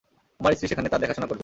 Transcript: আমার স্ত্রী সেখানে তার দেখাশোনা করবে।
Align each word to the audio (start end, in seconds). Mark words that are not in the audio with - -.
আমার 0.39 0.53
স্ত্রী 0.55 0.67
সেখানে 0.71 0.89
তার 0.91 1.01
দেখাশোনা 1.03 1.27
করবে। 1.29 1.39